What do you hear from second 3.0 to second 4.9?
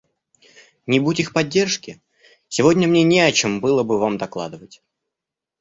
не о чем было бы вам докладывать.